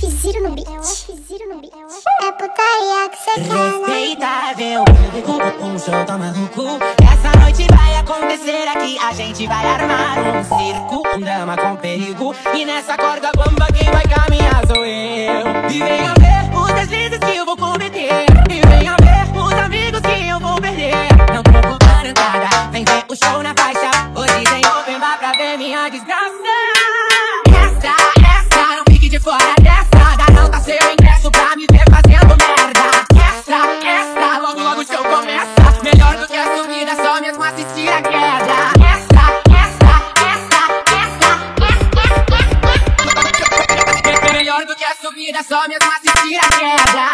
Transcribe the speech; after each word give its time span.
F0 0.00 0.42
no 0.42 0.54
beat. 0.54 0.68
É 0.68 0.78
o 0.78 0.82
F0 0.82 1.48
no 1.48 1.60
beat. 1.60 1.72
É 2.22 2.32
putaria 2.32 3.08
que 3.10 3.16
cê 3.18 3.34
quer, 3.34 3.44
né? 3.44 3.88
Respeitável, 3.88 4.84
um 5.60 5.78
show 5.78 6.04
tá 6.04 6.16
maluco 6.18 6.78
Essa 7.02 7.38
noite 7.40 7.66
vai 7.74 7.96
acontecer 7.96 8.68
aqui 8.68 8.98
A 8.98 9.12
gente 9.12 9.46
vai 9.46 9.64
armar 9.66 10.18
um 10.36 10.44
circo 10.44 11.02
Um 11.16 11.20
drama 11.20 11.56
com 11.56 11.76
perigo 11.76 12.34
E 12.54 12.64
nessa 12.64 12.96
corda 12.96 13.30
bamba 13.36 13.47
assistir 37.48 37.88
a 37.88 38.02
queda 38.02 38.18
Essa, 38.84 39.24
essa, 39.56 39.88
essa, 40.28 40.62
essa, 41.00 41.32
essa, 41.64 41.92
essa 44.12 44.32
Melhor 44.32 44.66
do 44.66 44.76
que 44.76 44.84
a 44.84 44.94
subida, 44.94 45.42
só 45.42 45.66
mesmo 45.66 45.90
assistir 45.90 46.36
a 46.36 46.48
queda 46.58 47.10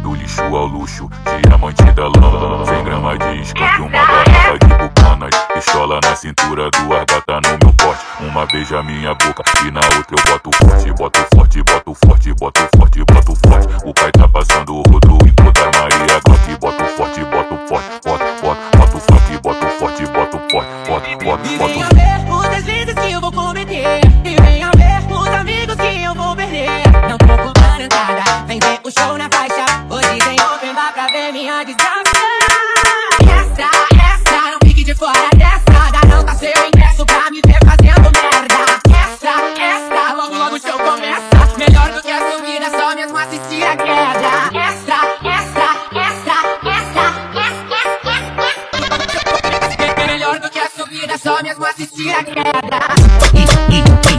Do 0.00 0.14
lixo 0.14 0.42
ao 0.42 0.66
luxo, 0.66 1.10
diamante 1.42 1.82
da 1.92 2.06
lama 2.06 2.64
100 2.66 2.84
gramas 2.84 3.18
de 3.18 3.40
skunk, 3.42 3.80
uma 3.80 3.90
garrafa 3.90 4.58
de 4.58 4.66
bucanas. 4.66 5.34
Pistola 5.54 6.00
na 6.04 6.14
cintura, 6.14 6.70
duas 6.70 7.04
gata 7.04 7.40
no 7.40 7.58
meu 7.62 7.72
porte 7.74 8.04
Uma 8.20 8.46
beija 8.46 8.82
minha 8.82 9.14
boca 9.14 9.42
e 9.66 9.70
na 9.72 9.80
outra 9.96 10.16
eu 10.16 10.22
boto 10.32 10.50
forte 10.56 10.92
Boto 10.92 11.26
forte, 11.34 11.62
boto 11.62 11.94
forte, 12.04 12.32
boto 12.34 12.68
forte, 12.76 13.04
boto 13.04 13.34
forte 13.48 13.57
forte, 21.20 21.58
boto, 21.58 21.78
boto, 21.78 21.97
te 51.98 52.08
é. 52.08 52.12
é. 52.12 52.24
queda 52.24 54.17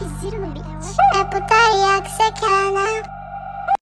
Apple 0.00 1.42
Tariq 1.50 2.06
Sakana 2.06 3.17